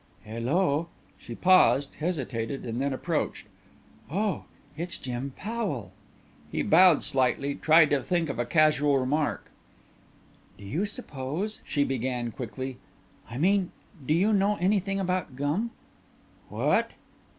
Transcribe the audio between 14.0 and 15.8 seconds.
do you know anything about gum?"